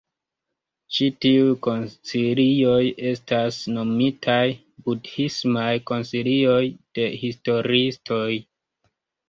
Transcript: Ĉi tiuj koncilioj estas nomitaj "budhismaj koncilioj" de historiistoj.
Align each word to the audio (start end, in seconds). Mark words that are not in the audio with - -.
Ĉi 0.95 1.09
tiuj 1.25 1.51
koncilioj 1.67 2.79
estas 3.11 3.61
nomitaj 3.75 4.39
"budhismaj 4.89 5.69
koncilioj" 5.93 6.59
de 6.73 7.09
historiistoj. 7.29 8.27